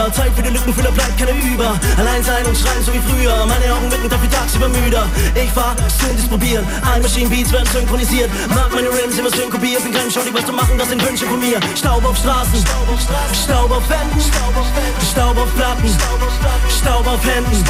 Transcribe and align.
Brüder, 0.00 0.12
Zeit 0.12 0.32
für 0.34 0.42
die 0.42 0.50
Lückenfüller 0.50 0.92
bleibt 0.92 1.18
keine 1.18 1.32
über. 1.32 1.78
Allein 1.98 2.22
sein 2.24 2.44
und 2.46 2.56
schreien 2.56 2.82
so 2.84 2.92
wie 2.92 3.00
früher, 3.00 3.44
meine 3.44 3.74
Augen 3.74 3.90
wirken 3.90 4.08
dafür 4.08 4.30
tagsüber 4.30 4.68
müder. 4.68 5.06
Ich 5.34 5.50
fahr, 5.50 5.76
Synthes 6.00 6.26
probieren, 6.26 6.64
ein 6.92 7.02
Machine 7.02 7.28
Beats 7.28 7.52
werden 7.52 7.68
synchronisiert. 7.72 8.30
Mag 8.48 8.72
meine 8.74 8.88
Rims 8.88 9.18
immer 9.18 9.30
synkopiert, 9.30 9.82
bin 9.82 9.92
kein 9.92 10.10
Schaudig, 10.10 10.32
was 10.32 10.46
zu 10.46 10.52
machen, 10.52 10.78
das 10.78 10.88
sind 10.88 11.06
Wünsche 11.06 11.26
von 11.26 11.38
mir. 11.38 11.60
Staub 11.76 12.04
auf 12.04 12.16
Straßen, 12.16 12.64
Staub 13.44 13.70
auf 13.70 13.88
Wänden, 13.90 14.20
Staub 14.20 15.36
auf 15.36 15.54
Platten, 15.54 15.90
Staub 16.80 17.06
auf 17.06 17.24
Händen. 17.24 17.64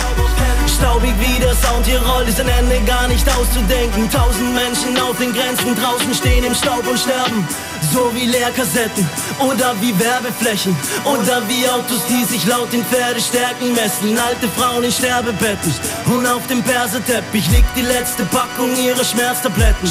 Staubig 0.79 1.15
wie 1.19 1.41
der 1.41 1.55
Sound 1.55 1.85
hier 1.85 2.01
rollt, 2.01 2.29
ist 2.29 2.41
ein 2.41 2.49
Ende 2.49 2.81
gar 2.87 3.09
nicht 3.09 3.27
auszudenken. 3.29 4.09
Tausend 4.11 4.55
Menschen 4.55 4.99
auf 5.01 5.19
den 5.19 5.33
Grenzen 5.33 5.75
draußen 5.75 6.15
stehen 6.15 6.45
im 6.45 6.55
Staub 6.55 6.87
und 6.87 6.99
sterben. 6.99 7.47
So 7.93 8.11
wie 8.15 8.27
Leerkassetten 8.27 9.09
oder 9.41 9.75
wie 9.81 9.99
Werbeflächen 9.99 10.77
oder 11.05 11.43
wie 11.49 11.69
Autos, 11.69 12.05
die 12.09 12.25
sich 12.25 12.47
laut 12.47 12.73
in 12.73 12.85
Pferdestärken 12.85 13.75
messen. 13.75 14.19
Alte 14.19 14.49
Frauen 14.49 14.85
in 14.85 14.93
Sterbebetten 14.93 15.75
und 16.07 16.27
auf 16.27 16.47
dem 16.47 16.63
Perseteppich 16.63 17.49
liegt 17.51 17.77
die 17.77 17.83
letzte 17.83 18.25
Packung 18.25 18.77
ihrer 18.77 19.05
Schmerztabletten. 19.05 19.91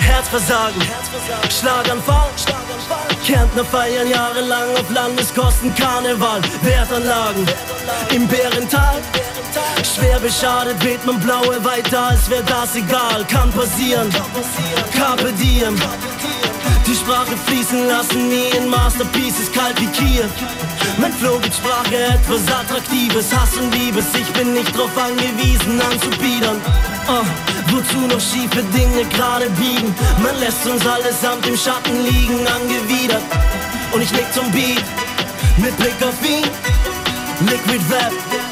Herzversagen, 0.00 0.82
Schlaganfall. 1.50 2.30
Kärntner 3.26 3.64
feiern 3.64 4.08
jahrelang 4.08 4.74
auf 4.76 4.90
Landeskosten 4.90 5.74
Karneval, 5.74 6.40
Wertanlagen 6.62 7.46
im 8.14 8.26
Bärental. 8.26 8.96
Schwer 9.82 10.18
beschadet 10.20 10.82
weht 10.84 11.04
man 11.04 11.18
blaue 11.20 11.62
weiter, 11.64 12.08
als 12.08 12.28
wäre 12.30 12.44
das 12.44 12.74
egal. 12.76 13.24
Kann 13.28 13.50
passieren, 13.52 14.08
Carpe 14.94 15.32
Diem. 15.32 15.76
Die 16.88 16.94
Sprache 16.94 17.36
fließen 17.44 17.86
lassen, 17.86 18.28
nie 18.28 18.48
in 18.56 18.66
Masterpieces, 18.70 19.52
kalt 19.52 19.78
wie 19.78 19.88
Kiew. 19.88 20.24
Mein 20.96 21.12
Flow 21.12 21.38
gibt 21.38 21.54
Sprache 21.54 21.94
etwas 21.94 22.40
Attraktives, 22.50 23.26
Hass 23.36 23.58
und 23.58 23.74
Liebes. 23.74 24.06
Ich 24.14 24.32
bin 24.32 24.54
nicht 24.54 24.74
drauf 24.74 24.96
angewiesen, 24.96 25.78
anzubiedern. 25.82 26.56
Uh, 27.06 27.24
wozu 27.74 28.06
noch 28.06 28.20
schiefe 28.20 28.62
Dinge 28.72 29.04
gerade 29.10 29.50
biegen? 29.50 29.94
Man 30.22 30.40
lässt 30.40 30.66
uns 30.66 30.86
allesamt 30.86 31.46
im 31.46 31.58
Schatten 31.58 32.04
liegen, 32.04 32.46
angewidert. 32.46 33.22
Und 33.92 34.00
ich 34.00 34.10
leg 34.12 34.24
zum 34.32 34.50
Beat, 34.50 34.82
mit 35.58 35.76
Blick 35.76 36.02
auf 36.02 36.16
ihn, 36.24 36.48
Liquid 37.46 37.84
Rap. 37.92 38.47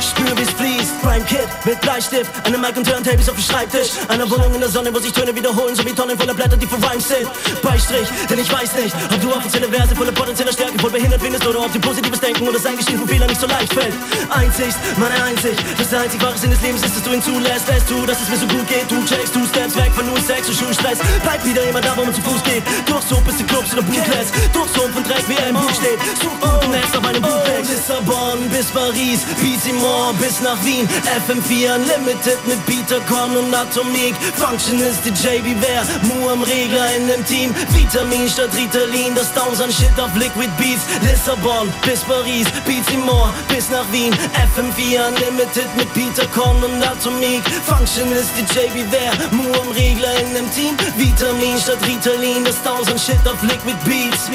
Spür 0.00 0.36
wie's 0.36 0.50
fließt, 0.50 1.00
Prime 1.02 1.24
Kid 1.24 1.48
mit 1.64 1.80
Bleistift 1.80 2.30
Eine 2.44 2.58
Mic 2.58 2.76
und 2.76 2.86
Turntables 2.86 3.28
auf 3.28 3.36
dem 3.36 3.44
Schreibtisch. 3.44 3.90
Eine 4.08 4.28
Wohnung 4.30 4.54
in 4.54 4.60
der 4.60 4.68
Sonne, 4.68 4.92
wo 4.94 4.98
sich 4.98 5.12
Töne 5.12 5.34
wiederholen 5.34 5.74
So 5.74 5.84
wie 5.84 5.92
Tonnen 5.92 6.18
voller 6.18 6.34
Blätter, 6.34 6.56
die 6.56 6.66
verweint 6.66 7.02
sind. 7.02 7.28
Beistrich, 7.62 8.08
denn 8.28 8.38
ich 8.38 8.50
weiß 8.52 8.74
nicht 8.74 8.94
Ob 9.12 9.20
du 9.20 9.32
offizielle 9.32 9.68
Verse 9.68 9.94
voller 9.94 10.12
potenzieller 10.12 10.52
Stärke 10.52 10.78
Voll 10.78 10.90
behindert 10.90 11.20
findest 11.22 11.46
oder 11.46 11.60
ob 11.60 11.72
dir 11.72 11.80
positives 11.80 12.20
Denken 12.20 12.42
Oder 12.48 12.58
das 12.58 12.66
Eingestehen 12.66 12.98
von 12.98 13.08
Fehlern 13.08 13.28
nicht 13.28 13.40
so 13.40 13.46
leicht 13.46 13.72
fällt. 13.72 13.94
Einzig, 14.30 14.74
meine 14.96 15.22
Einzig 15.24 15.56
Das 15.78 15.92
einzig 15.94 16.22
wahre 16.22 16.38
Sinn 16.38 16.50
des 16.50 16.60
Lebens 16.62 16.82
ist, 16.84 16.96
dass 16.96 17.02
du 17.02 17.12
ihn 17.12 17.22
zulässt 17.22 17.68
Lässt 17.68 17.90
du, 17.90 18.06
dass 18.06 18.20
es 18.20 18.28
mir 18.28 18.36
so 18.36 18.46
gut 18.46 18.66
geht. 18.68 18.90
Du 18.90 19.04
checkst, 19.04 19.34
du 19.34 19.46
steps 19.46 19.76
weg 19.76 19.92
von 19.94 20.06
nur 20.06 20.18
Sex 20.20 20.48
und 20.48 20.56
Schulstress. 20.56 20.98
Bleib 21.22 21.44
wieder 21.44 21.62
immer 21.68 21.80
da, 21.80 21.96
wo 21.96 22.04
man 22.04 22.14
zu 22.14 22.22
Fuß 22.22 22.42
geht. 22.44 22.62
Durch 22.86 23.04
so 23.04 23.16
bis 23.20 23.36
die 23.36 23.44
Clubs 23.44 23.72
oder 23.72 23.82
Bootlets. 23.82 24.32
Durch 24.52 24.70
so 24.74 24.82
von 24.88 25.04
Dreck, 25.04 25.24
wie 25.28 25.36
er 25.36 25.48
im 25.48 25.54
Buch 25.54 25.70
steht. 25.74 25.98
Such 26.20 26.34
unten 26.40 26.70
Netz 26.70 26.96
auf 26.96 27.04
einem 27.04 27.22
Bootleg 27.22 27.64
Lissabon 27.68 28.48
bis 28.50 28.66
Paris, 28.66 29.20
Bizimor 29.62 30.14
bis 30.14 30.40
nach 30.40 30.56
Wien. 30.64 30.88
FM4 31.28 31.74
Unlimited 31.76 32.38
mit 32.46 32.64
Peter 32.64 32.98
Korn 33.00 33.36
und 33.36 33.54
Atomik 33.54 34.14
Function 34.34 34.80
ist 34.80 35.04
die 35.04 35.10
JB 35.10 35.54
Ware, 35.60 35.84
Mu 36.08 36.30
am 36.30 36.42
Regler 36.42 36.96
in 36.96 37.06
dem 37.08 37.22
Team. 37.26 37.54
Vitamin 37.68 38.26
statt 38.26 38.48
Ritalin, 38.56 39.14
das 39.14 39.30
Downs 39.34 39.60
an 39.60 39.70
Shit 39.70 39.92
auf 40.00 40.14
Liquid 40.16 40.48
Beats. 40.56 40.80
Lissabon 41.02 41.68
bis 41.84 42.00
Paris, 42.00 42.46
Bizimor 42.64 43.34
bis 43.48 43.68
nach 43.68 43.84
Wien. 43.92 44.14
FM4 44.56 45.08
Unlimited 45.08 45.68
mit 45.76 45.92
Peter 45.92 46.26
Korn 46.28 46.64
und 46.64 46.82
Atomik 46.82 47.44
Function 47.66 48.10
ist 48.12 48.30
die 48.38 48.48
JB 48.56 48.90
Ware, 48.90 49.28
Mu 49.30 49.44
am 49.60 49.72
Regler 49.72 50.14
in 50.20 50.34
dem 50.36 50.50
Team. 50.52 50.74
Vitamin 50.96 51.58
statt 51.60 51.80
Ritalin, 51.86 52.44
das 52.46 52.62
Downs 52.62 52.90
an 52.90 52.98
Shit 52.98 53.20
auf 53.28 53.42
Liquid 53.42 53.76
Beats. 53.84 54.30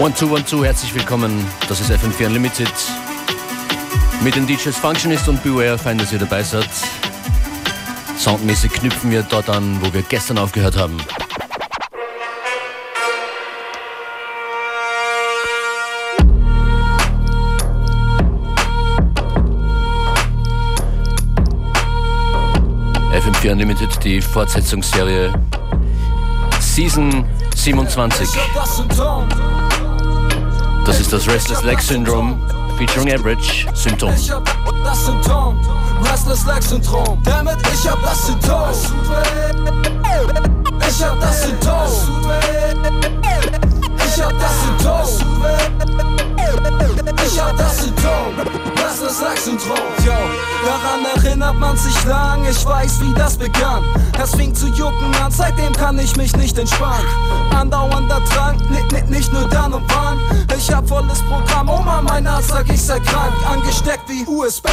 One, 0.00 0.14
two, 0.14 0.32
one, 0.32 0.44
two, 0.46 0.64
herzlich 0.64 0.94
willkommen. 0.94 1.46
Das 1.68 1.78
ist 1.80 1.90
FM4 1.90 2.28
Unlimited. 2.28 2.72
Mit 4.26 4.34
den 4.34 4.44
DJs 4.44 4.76
Functionist 4.76 5.28
und 5.28 5.40
Beware, 5.44 5.78
fein, 5.78 5.98
dass 5.98 6.12
ihr 6.12 6.18
dabei 6.18 6.42
seid. 6.42 6.68
Soundmäßig 8.18 8.72
knüpfen 8.72 9.12
wir 9.12 9.22
dort 9.22 9.48
an, 9.48 9.78
wo 9.80 9.94
wir 9.94 10.02
gestern 10.02 10.38
aufgehört 10.38 10.76
haben. 10.76 10.96
FM4 23.12 23.52
Unlimited, 23.52 23.90
die 24.02 24.20
Fortsetzungsserie 24.20 25.32
Season 26.58 27.24
27. 27.54 28.28
Das 30.84 30.98
ist 30.98 31.12
das 31.12 31.28
Restless 31.28 31.62
Leg 31.62 31.80
Syndrome 31.80 32.55
featuring 32.76 33.10
Average 33.10 33.66
Symptom. 33.74 34.12
Ich 34.14 34.30
hab 34.30 34.44
das 34.84 35.06
Symptom, 35.06 35.58
Restless 36.02 36.44
Leg 36.46 36.62
Syndrom. 36.62 37.18
Damit 37.22 37.56
ich 37.72 37.88
hab 37.88 38.02
das 38.02 38.26
Symptom. 38.26 38.70
Ich 40.86 41.02
hab 41.02 41.20
das 41.20 41.42
Symptom. 41.42 41.88
Ich 43.96 44.22
hab 44.22 44.32
das 44.38 44.60
Symptom. 44.62 46.25
Ich 47.26 47.40
hab 47.40 47.56
das 47.56 47.82
Symptom. 47.82 48.34
Restless 48.82 49.20
Leg 49.20 49.38
Syndrom. 49.38 49.76
Yo, 50.04 50.12
daran 50.64 51.04
erinnert 51.16 51.58
man 51.58 51.76
sich 51.76 52.04
lang. 52.04 52.44
Ich 52.48 52.64
weiß, 52.64 53.00
wie 53.00 53.12
das 53.14 53.36
begann. 53.36 53.84
Es 54.22 54.34
fing 54.34 54.54
zu 54.54 54.68
jucken 54.68 55.14
an, 55.22 55.30
seitdem 55.30 55.72
kann 55.72 55.98
ich 55.98 56.16
mich 56.16 56.34
nicht 56.36 56.58
entspannen. 56.58 57.06
Andauernder 57.54 58.20
Drang, 58.32 58.56
nicht, 58.70 58.92
nicht, 58.92 59.10
nicht 59.10 59.32
nur 59.32 59.48
dann 59.48 59.74
und 59.74 59.84
wann. 59.88 60.18
Ich 60.56 60.72
hab 60.72 60.88
volles 60.88 61.20
Programm, 61.22 61.68
Oma, 61.68 62.00
mein 62.02 62.26
Arzt 62.26 62.48
sagt, 62.48 62.70
ich 62.70 62.82
sei 62.82 63.00
krank. 63.00 63.34
Angesteckt 63.50 64.08
wie 64.08 64.24
USB. 64.26 64.68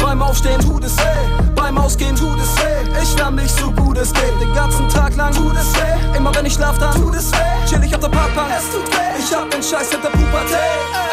Beim 0.00 0.22
Aufstehen 0.22 0.60
tut 0.60 0.84
es 0.84 0.96
weh. 0.96 1.47
Beim 1.68 1.76
Ausgehen 1.76 2.16
tut 2.16 2.38
es 2.40 2.56
weh. 2.56 3.02
Ich 3.02 3.18
wärm 3.18 3.34
mich 3.34 3.52
so 3.52 3.70
gut 3.70 3.98
es 3.98 4.10
geht. 4.14 4.40
Den 4.40 4.54
ganzen 4.54 4.88
Tag 4.88 5.14
lang 5.16 5.34
tut 5.34 5.52
es 5.54 5.74
weh. 5.74 6.16
Immer 6.16 6.34
wenn 6.34 6.46
ich 6.46 6.54
schlaf, 6.54 6.78
dann 6.78 6.94
tut 6.94 7.14
es 7.14 7.30
weh. 7.30 7.36
Chill 7.68 7.84
ich 7.84 7.94
auf 7.94 8.00
der 8.00 8.08
Parkbank, 8.08 8.48
es 8.56 8.72
tut 8.72 8.90
weh. 8.90 9.18
Ich 9.18 9.34
hab 9.34 9.50
den 9.50 9.62
Scheiß 9.62 9.90
hinter 9.90 10.08
Pubertät. 10.08 10.58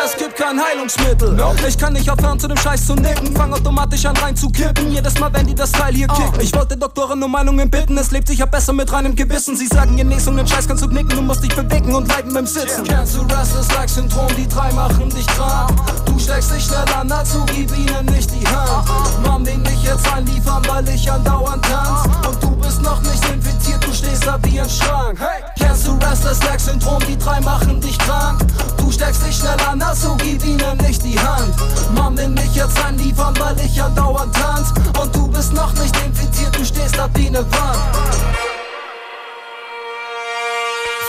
Es 0.06 0.16
gibt 0.16 0.38
kein 0.38 0.58
Heilungsmittel. 0.58 1.38
Ich 1.68 1.78
kann 1.78 1.92
nicht 1.92 2.10
aufhören, 2.10 2.40
zu 2.40 2.48
dem 2.48 2.56
Scheiß 2.56 2.88
zu 2.88 2.96
nicken. 2.96 3.36
Fang 3.36 3.52
automatisch 3.52 4.06
an 4.06 4.16
reinzukippen. 4.16 4.94
Jedes 4.94 5.20
Mal, 5.20 5.34
wenn 5.34 5.46
die 5.46 5.56
das 5.56 5.74
Teil 5.74 5.94
hier 5.94 6.08
kickt. 6.08 6.42
Ich 6.42 6.56
wollte 6.56 6.78
Doktoren 6.78 7.22
um 7.22 7.32
Meinungen 7.32 7.70
bitten. 7.70 7.98
Es 7.98 8.12
lebt 8.12 8.30
sicher 8.30 8.48
besser 8.48 8.72
mit 8.72 8.90
reinem 8.94 9.14
Gewissen. 9.14 9.58
Sie 9.58 9.68
sagen, 9.68 9.98
Genesung, 9.98 10.38
den 10.38 10.48
Scheiß 10.48 10.70
kannst 10.70 10.84
du 10.84 10.88
knicken. 10.88 11.10
Du 11.10 11.22
musst 11.22 11.44
dich 11.44 11.54
bewegen 11.54 11.94
und 11.94 12.08
leiden 12.08 12.34
beim 12.34 12.48
Sitzen. 12.48 12.86
Kennst 12.86 13.18
du 13.18 13.24
Restless 13.24 13.68
Leg 13.78 13.90
Syndrom? 13.90 14.28
Die 14.38 14.48
drei 14.48 14.72
machen 14.72 15.10
dich 15.10 15.28
krank. 15.28 15.74
Du 16.06 16.18
steckst 16.18 16.54
dich 16.54 16.64
schnell 16.64 16.86
an, 16.98 17.10
dazu 17.10 17.44
gib 17.48 17.76
ihnen 17.78 18.06
nicht 18.06 18.32
die 18.32 18.48
Hand. 18.48 18.88
Mom, 19.26 19.44
den 19.44 19.62
dich 19.66 19.84
jetzt 19.84 20.06
einliefern, 20.46 20.62
weil 20.68 20.90
ich 20.90 21.12
andauernd 21.12 21.66
tanz. 21.66 22.06
Und 22.28 22.44
du 22.44 22.56
bist 22.58 22.82
noch 22.82 23.02
nicht 23.02 23.24
infiziert, 23.30 23.84
du 23.86 23.94
stehst 23.94 24.26
da 24.26 24.38
wie 24.44 24.60
ein 24.60 24.70
Schrank. 24.70 25.20
Hey, 25.20 25.44
kennst 25.58 25.88
du 25.88 25.94
Restless 25.94 26.44
Leg 26.44 26.60
Syndrom? 26.60 27.00
Die 27.08 27.18
drei 27.18 27.40
machen 27.42 27.82
dich 27.82 27.98
krank. 27.98 28.42
Du 28.78 28.92
steckst 28.92 29.26
dich 29.26 29.36
schnell 29.36 29.58
an, 29.68 29.82
also 29.82 30.16
gib 30.18 30.44
ihnen 30.46 30.78
nicht 30.78 31.04
die 31.04 31.20
Hand. 31.20 31.56
Mom, 31.94 32.16
den 32.16 32.34
mich 32.34 32.56
jetzt 32.56 32.78
einliefern, 32.84 33.34
weil 33.40 33.60
ich 33.60 33.82
andauernd 33.82 34.34
tanz. 34.36 34.74
Und 35.02 35.16
du 35.16 35.28
bist 35.28 35.54
noch 35.54 35.74
nicht 35.74 35.96
infiziert, 36.06 36.56
du 36.56 36.66
stehst 36.66 36.98
da 36.98 37.10
wie 37.16 37.28
eine 37.28 37.40
Wand. 37.40 38.45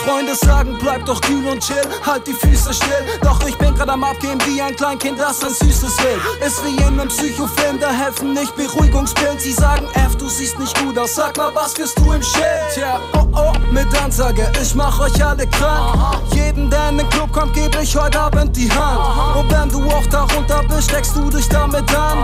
Freunde 0.07 0.35
sagen, 0.35 0.77
bleib 0.79 1.05
doch 1.05 1.19
kühl 1.19 1.45
und 1.45 1.61
chill, 1.61 1.81
halt 2.05 2.25
die 2.25 2.31
Füße 2.31 2.73
still. 2.73 3.19
Doch 3.21 3.45
ich 3.45 3.57
bin 3.57 3.75
grad 3.75 3.89
am 3.89 4.05
Abgehen 4.05 4.39
wie 4.45 4.61
ein 4.61 4.73
Kleinkind, 4.73 5.19
das 5.19 5.43
ein 5.43 5.49
Süßes 5.53 5.97
will. 5.97 6.47
Ist 6.47 6.63
wie 6.63 6.77
in 6.77 6.97
einem 6.97 7.09
Psychofilm, 7.09 7.77
da 7.77 7.91
helfen 7.91 8.33
nicht 8.33 8.55
Beruhigungspillen. 8.55 9.37
Sie 9.37 9.51
sagen, 9.51 9.85
F, 9.95 10.15
du 10.15 10.29
siehst 10.29 10.57
nicht 10.59 10.79
gut 10.79 10.97
aus, 10.97 11.15
sag 11.15 11.35
mal, 11.35 11.53
was 11.53 11.77
wirst 11.77 11.99
du 11.99 12.13
im 12.13 12.23
Schild? 12.23 12.45
Tja, 12.73 13.01
oh 13.15 13.27
oh, 13.33 13.53
mit 13.71 13.87
Ansage, 14.01 14.49
ich 14.61 14.73
mach 14.75 14.97
euch 14.99 15.23
alle 15.23 15.45
krank. 15.47 16.21
Jeden, 16.33 16.69
der 16.69 16.89
in 16.89 16.99
den 16.99 17.09
Club 17.09 17.31
kommt, 17.31 17.53
geb 17.53 17.77
ich 17.81 17.95
heute 17.95 18.19
Abend 18.19 18.55
die 18.55 18.69
Hand. 18.71 19.37
Und 19.37 19.51
wenn 19.51 19.69
du 19.69 19.89
auch 19.89 20.05
darunter 20.07 20.63
bist, 20.69 20.89
steckst 20.89 21.15
du 21.15 21.29
dich 21.29 21.47
damit 21.49 21.93
an. 21.95 22.17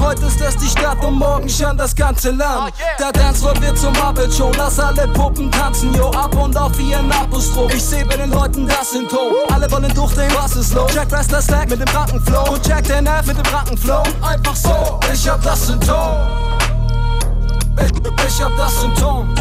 Heute 0.00 0.26
ist 0.26 0.40
es 0.40 0.56
die 0.56 0.68
Stadt 0.68 1.04
und 1.04 1.18
morgen 1.18 1.48
schon 1.48 1.76
das 1.76 1.94
ganze 1.94 2.30
Land. 2.30 2.72
Der 2.98 3.12
Dancefloor 3.12 3.60
wird 3.60 3.78
zum 3.78 3.92
Muppet 3.92 4.32
Show, 4.32 4.50
lass 4.56 4.78
alle 4.80 5.06
Puppen 5.08 5.50
tanzen, 5.50 5.94
yo, 5.94 6.10
ab 6.10 6.34
und 6.34 6.56
auf 6.56 6.76
wie 6.78 6.94
ein 6.94 7.08
Apostroph. 7.26 7.74
Ich 7.74 7.84
seh 7.84 8.04
bei 8.04 8.16
den 8.16 8.30
Leuten 8.30 8.66
das 8.66 8.90
Symptom. 8.90 9.32
Alle 9.52 9.70
wollen 9.70 9.92
durchdrehen, 9.94 10.32
was 10.40 10.56
ist 10.56 10.74
los? 10.74 10.92
Jack 10.94 11.10
Wrestler 11.10 11.42
Slack 11.42 11.68
mit 11.70 11.80
dem 11.80 11.88
Rankenflow 11.88 12.52
und 12.52 12.66
Jack 12.66 12.84
den 12.84 13.06
F 13.06 13.26
mit 13.26 13.36
dem 13.36 13.54
Rankenflow. 13.54 14.02
Einfach 14.22 14.56
so, 14.56 15.00
ich 15.12 15.28
hab 15.28 15.42
das 15.42 15.66
Symptom. 15.66 16.12
Ich, 17.78 17.92
ich 18.26 18.42
hab 18.42 18.56
das 18.56 18.80
Symptom. 18.80 19.34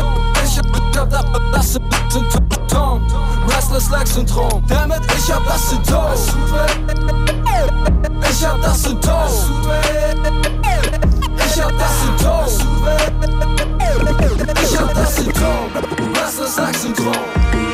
Ich 0.44 0.46
ich 0.46 0.58
hab 0.98 1.10
das, 1.10 1.26
das 1.52 1.74
Symptom. 1.74 3.06
Restless 3.48 3.90
Leg 3.90 4.08
Syndrom. 4.08 4.64
Damit 4.68 5.02
ich 5.18 5.32
hab 5.32 5.46
das 5.46 5.70
Symptom. 5.70 6.14
Ich 8.30 8.46
hab 8.46 8.62
das 8.62 8.84
Symptom. 8.84 9.30
Ich 11.38 11.62
hab 11.62 11.78
das 11.78 12.02
Symptom. 12.02 12.46
Ich 14.64 14.80
hab 14.80 14.94
das 14.94 15.16
Symptom. 15.16 15.70
Restless 16.16 16.58
Leg 16.58 16.76
Syndrom. 16.76 17.65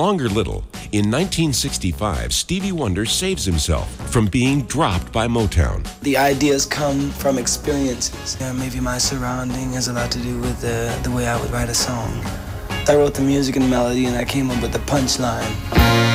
Longer 0.00 0.30
little, 0.30 0.64
in 0.92 1.10
1965, 1.10 2.32
Stevie 2.32 2.72
Wonder 2.72 3.04
saves 3.04 3.44
himself 3.44 3.86
from 4.10 4.28
being 4.28 4.62
dropped 4.62 5.12
by 5.12 5.28
Motown. 5.28 5.86
The 6.00 6.16
ideas 6.16 6.64
come 6.64 7.10
from 7.10 7.36
experiences. 7.36 8.38
Yeah, 8.40 8.52
maybe 8.52 8.80
my 8.80 8.96
surrounding 8.96 9.72
has 9.74 9.88
a 9.88 9.92
lot 9.92 10.10
to 10.12 10.18
do 10.20 10.40
with 10.40 10.58
the, 10.62 10.98
the 11.02 11.10
way 11.10 11.26
I 11.26 11.38
would 11.38 11.50
write 11.50 11.68
a 11.68 11.74
song. 11.74 12.08
I 12.88 12.94
wrote 12.94 13.12
the 13.12 13.20
music 13.20 13.56
and 13.56 13.68
melody, 13.68 14.06
and 14.06 14.16
I 14.16 14.24
came 14.24 14.50
up 14.50 14.62
with 14.62 14.72
the 14.72 14.78
punchline. 14.78 16.09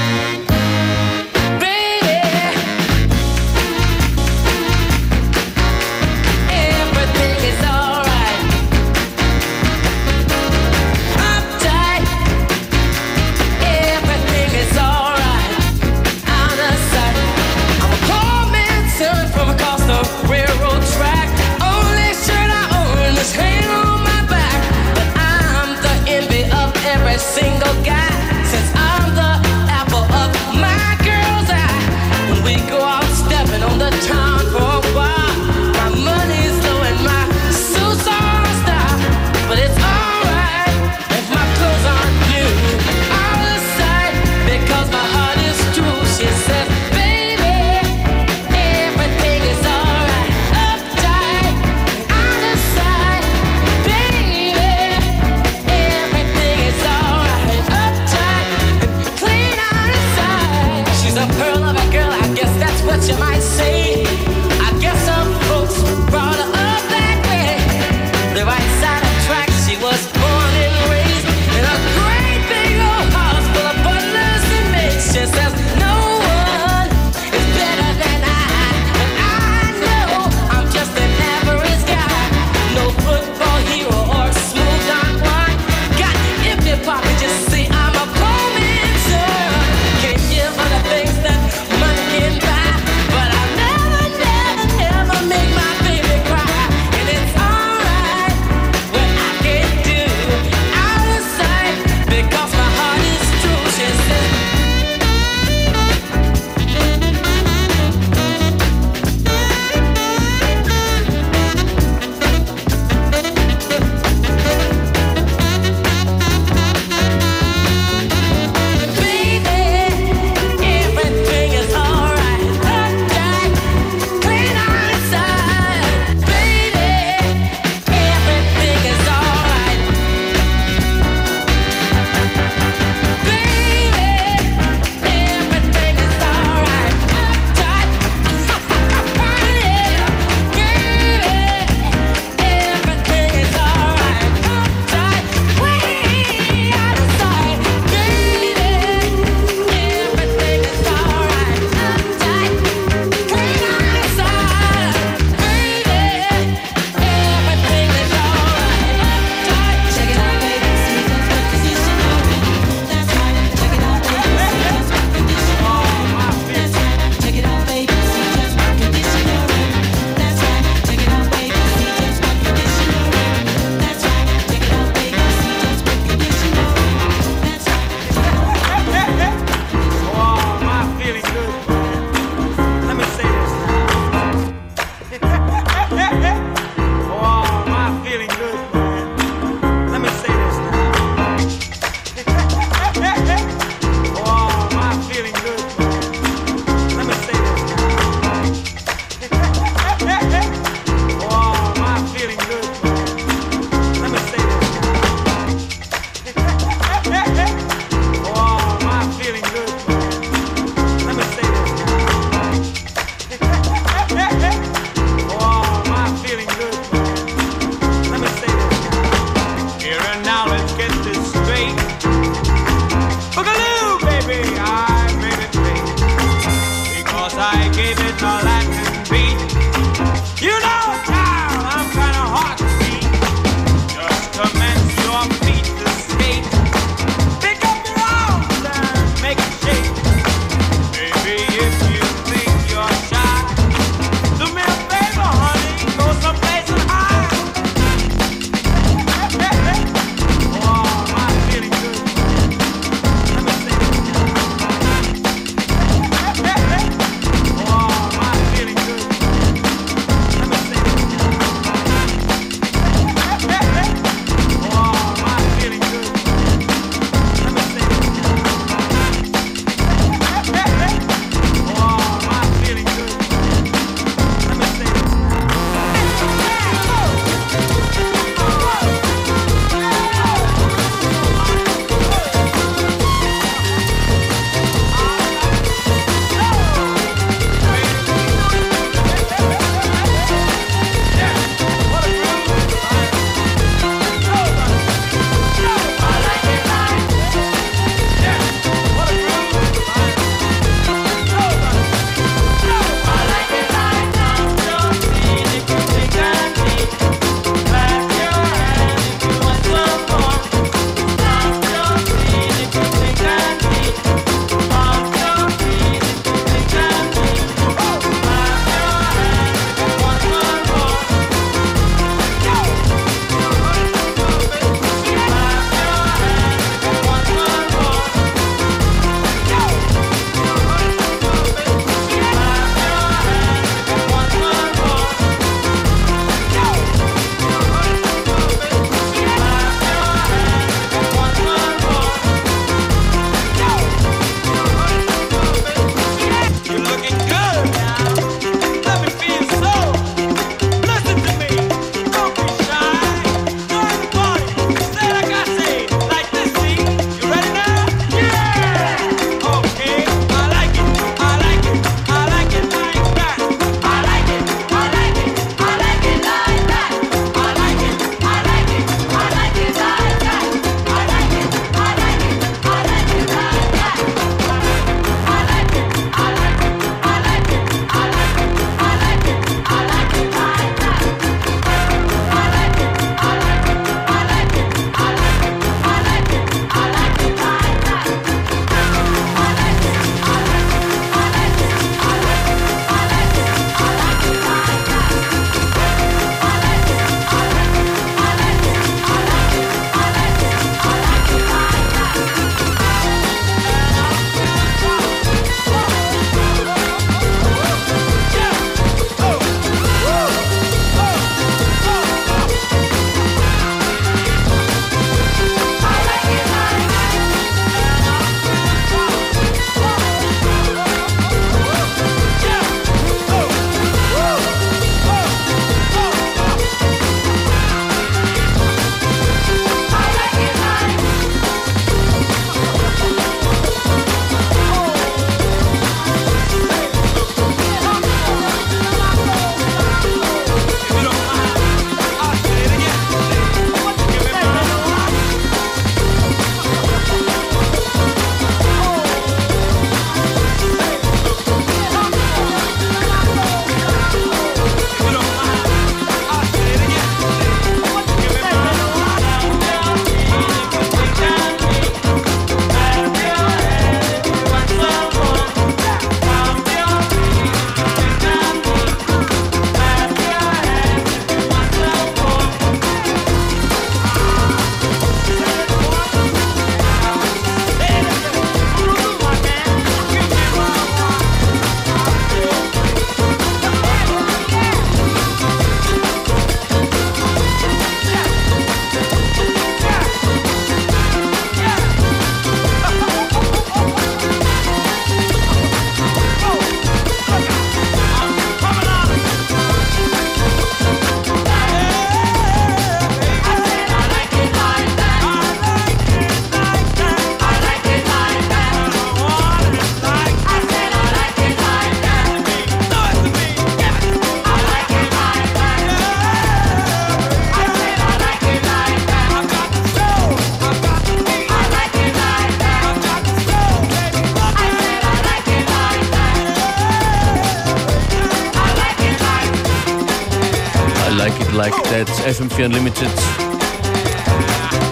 FM4 532.55 532.65
Unlimited 532.65 533.09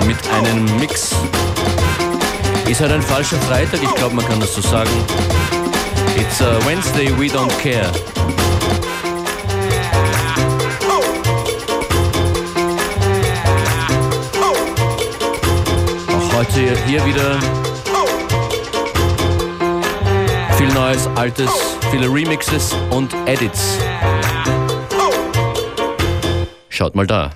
mit 0.06 0.17
einem 0.34 0.80
Mix. 0.80 1.15
Ist 2.67 2.82
halt 2.82 2.91
ein 2.91 3.02
falscher 3.02 3.38
Freitag, 3.38 3.82
ich 3.82 3.95
glaube, 3.95 4.15
man 4.15 4.26
kann 4.26 4.39
das 4.39 4.54
so 4.54 4.62
sagen. 4.62 4.89
It's 6.17 6.41
a 6.41 6.60
Wednesday, 6.65 7.10
we 7.17 7.28
don't 7.28 7.52
care. 7.62 7.89
Auch 16.10 16.34
heute 16.38 16.78
hier 16.86 17.06
wieder 17.06 17.39
viel 20.58 20.73
Neues, 20.73 21.08
Altes, 21.15 21.49
viele 21.91 22.08
Remixes 22.08 22.76
und 22.89 23.13
Edits. 23.26 23.78
Schaut 26.69 26.95
mal 26.95 27.08
da. 27.08 27.32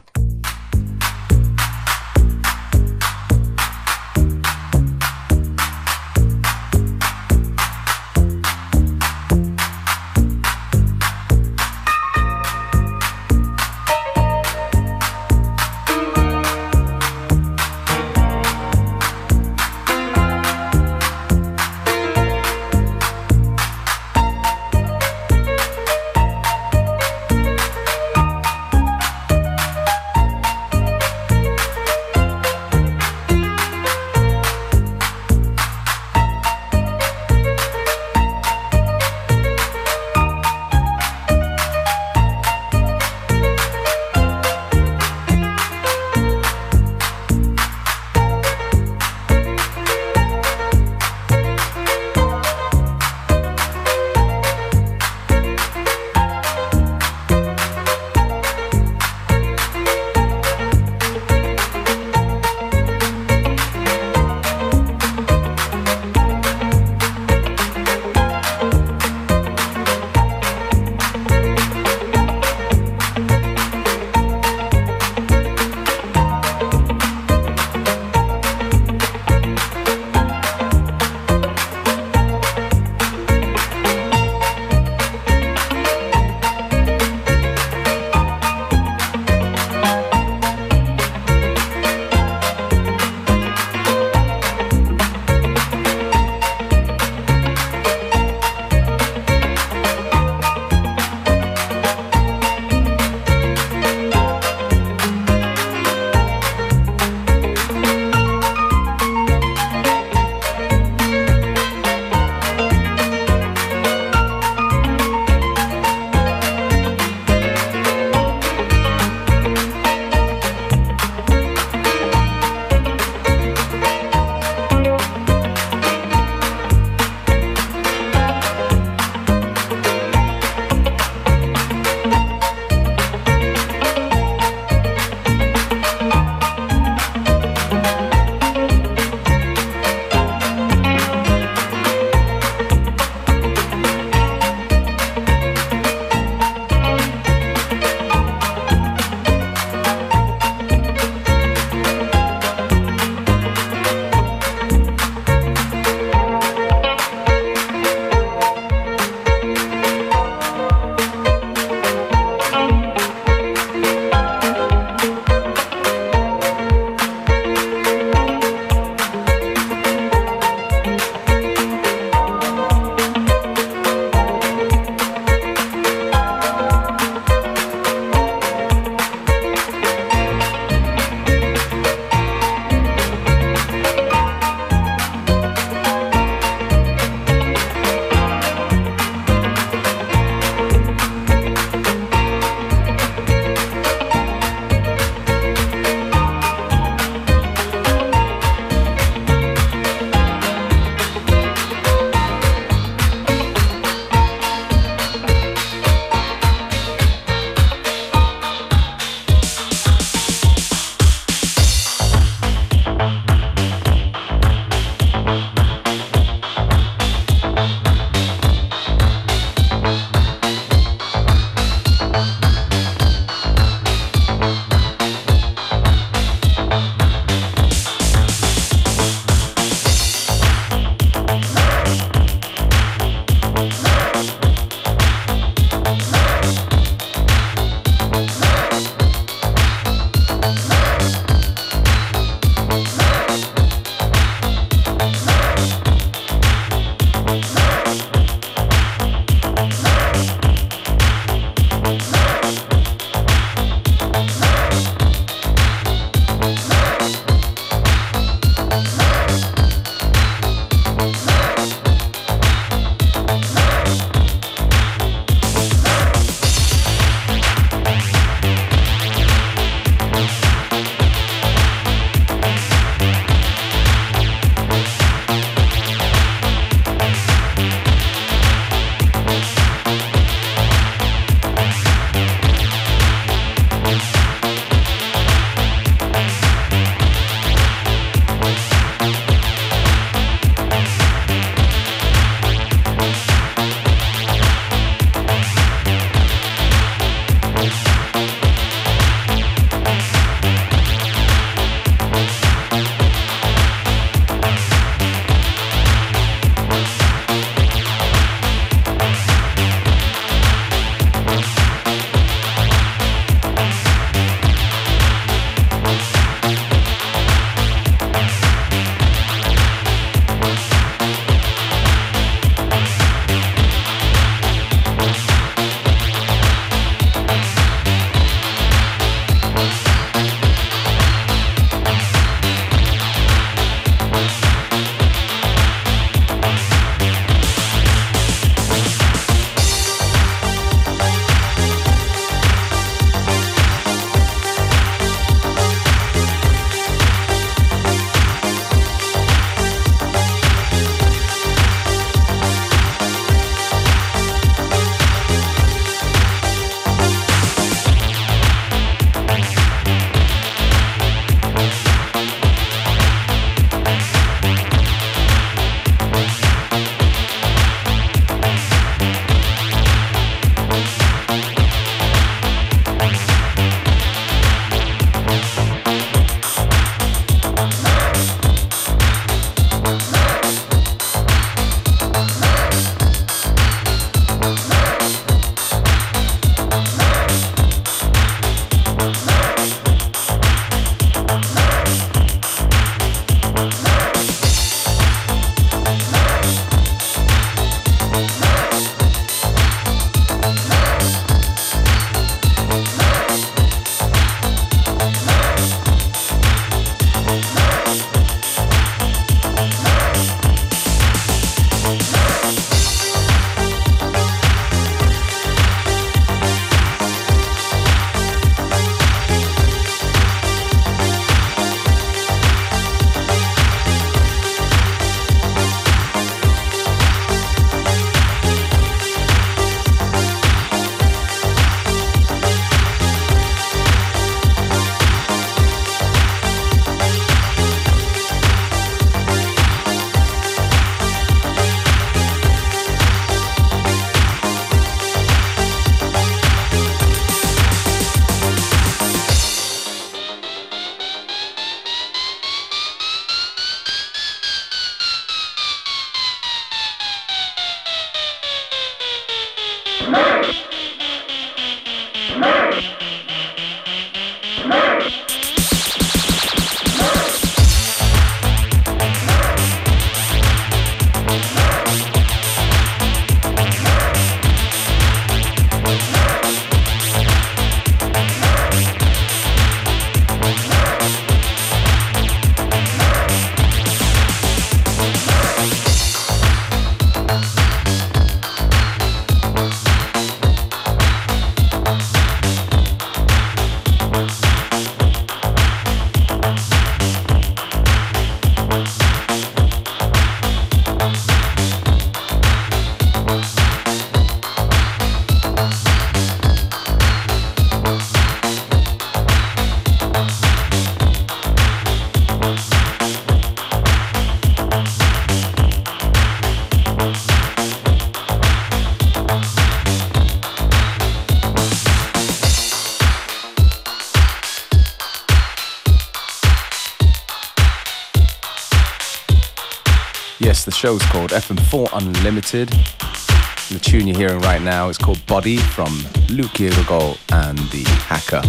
Show's 530.87 531.05
called 531.07 531.31
FM4 531.31 531.89
Unlimited. 531.91 532.69
The 532.69 533.77
tune 533.77 534.07
you're 534.07 534.15
hearing 534.15 534.39
right 534.39 534.61
now 534.61 534.87
is 534.87 534.97
called 534.97 535.19
Body 535.25 535.57
from 535.57 535.89
Luke 536.29 536.61
Irgol 536.61 537.17
and 537.33 537.57
the 537.71 537.83
Hacker. 538.07 538.41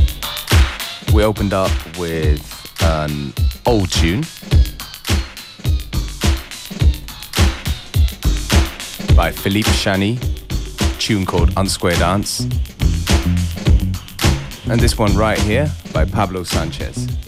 We 1.12 1.24
opened 1.24 1.52
up 1.52 1.72
with 1.98 2.40
an 2.82 3.32
old 3.66 3.90
tune 3.90 4.20
by 9.16 9.32
Philippe 9.32 9.70
Chani, 9.70 10.20
tune 11.00 11.26
called 11.26 11.50
Unsquare 11.56 11.98
Dance. 11.98 12.42
And 14.70 14.78
this 14.78 14.96
one 14.96 15.16
right 15.16 15.40
here 15.40 15.68
by 15.92 16.04
Pablo 16.04 16.44
Sanchez. 16.44 17.27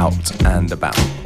Out 0.00 0.46
and 0.46 0.72
About. 0.72 1.19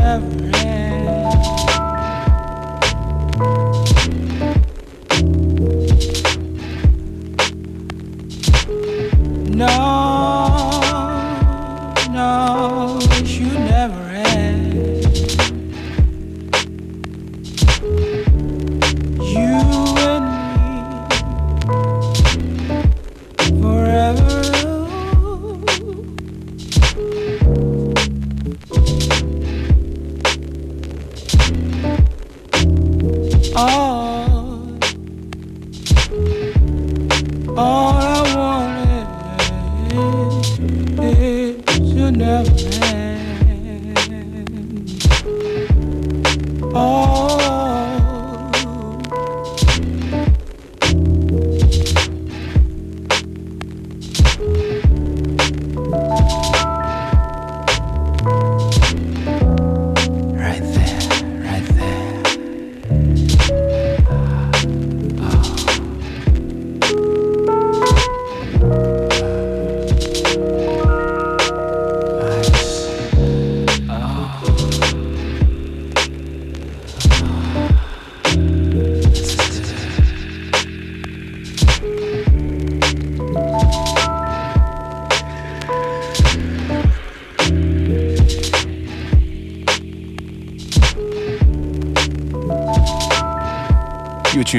never 0.00 0.56
end. 0.56 0.99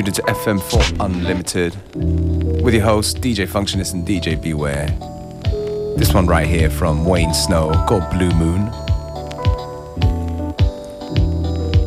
Tuned 0.02 0.18
into 0.18 0.22
FM4 0.34 1.06
Unlimited 1.06 1.76
with 2.64 2.74
your 2.74 2.84
hosts 2.84 3.14
DJ 3.14 3.48
Functionist 3.48 3.94
and 3.94 4.08
DJ 4.08 4.42
Beware. 4.42 4.88
This 5.96 6.12
one 6.14 6.26
right 6.26 6.48
here 6.48 6.72
from 6.72 7.06
Wayne 7.06 7.34
Snow 7.34 7.72
called 7.88 8.10
Blue 8.10 8.32
Moon. 8.32 8.62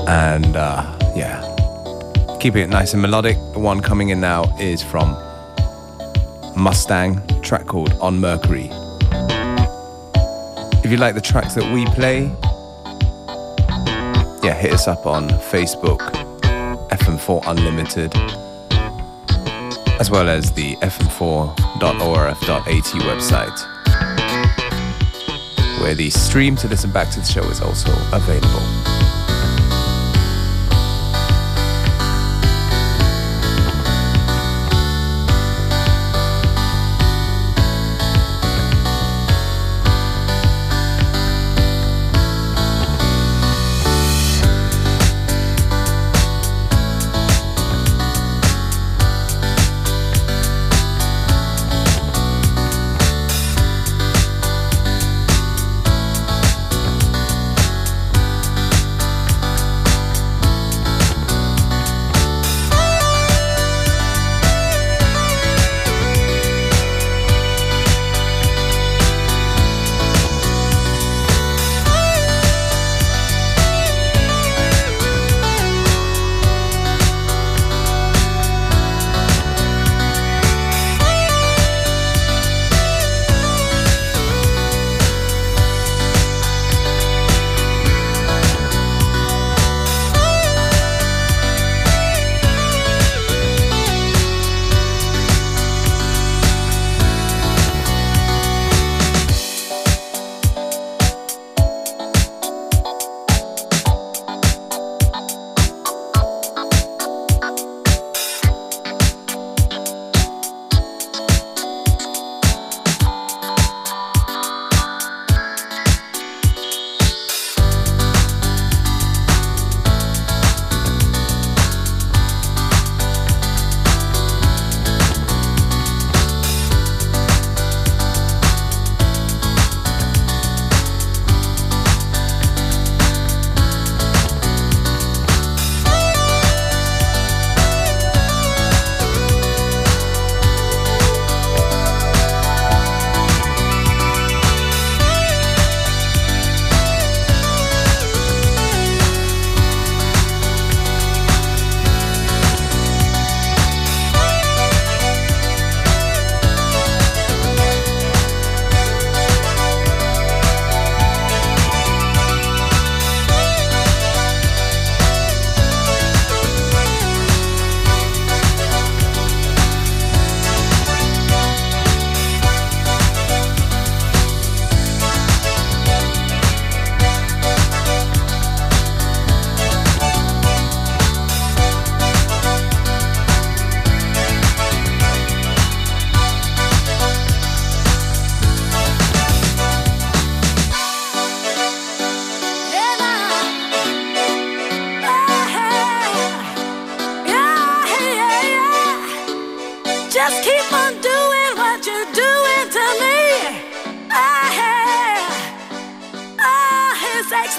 And 0.07 0.55
uh, 0.55 0.97
yeah, 1.17 1.43
keeping 2.41 2.63
it 2.63 2.69
nice 2.69 2.93
and 2.93 3.03
melodic. 3.03 3.37
The 3.53 3.59
one 3.59 3.81
coming 3.81 4.11
in 4.11 4.21
now 4.21 4.45
is 4.61 4.81
from 4.83 5.11
Mustang, 6.57 7.21
track 7.43 7.67
called 7.67 7.93
On 7.95 8.21
Mercury. 8.21 8.69
If 10.85 10.91
you 10.91 10.99
like 10.99 11.17
the 11.17 11.23
tracks 11.23 11.55
that 11.55 11.73
we 11.75 11.85
play, 11.87 12.31
yeah, 14.47 14.55
hit 14.55 14.73
us 14.73 14.87
up 14.87 15.05
on 15.05 15.29
Facebook, 15.51 16.24
FM4 16.95 17.43
Unlimited, 17.47 18.15
as 20.01 20.11
well 20.11 20.29
as 20.29 20.53
the 20.53 20.77
fm4.orf.at 20.77 22.67
website, 23.03 23.59
where 25.81 25.95
the 25.95 26.11
stream 26.11 26.55
to 26.57 26.69
listen 26.69 26.93
back 26.93 27.11
to 27.11 27.21
the 27.21 27.27
show 27.27 27.43
is 27.45 27.61
also 27.61 27.91
available. 28.13 29.04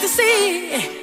to 0.06 0.12
see. 0.12 0.95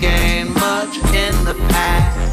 gained 0.00 0.54
much 0.54 0.96
in 1.14 1.44
the 1.44 1.54
past. 1.68 2.25